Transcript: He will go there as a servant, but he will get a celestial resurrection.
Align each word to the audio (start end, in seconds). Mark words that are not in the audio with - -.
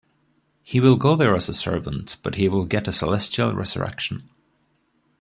He 0.63 0.79
will 0.79 0.95
go 0.95 1.15
there 1.15 1.35
as 1.35 1.47
a 1.47 1.53
servant, 1.53 2.17
but 2.23 2.33
he 2.33 2.49
will 2.49 2.65
get 2.65 2.87
a 2.87 2.91
celestial 2.91 3.53
resurrection. 3.53 4.29